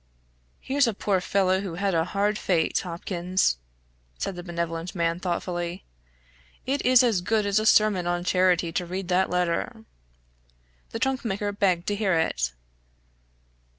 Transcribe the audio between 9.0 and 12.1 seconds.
that letter." The trunk maker begged to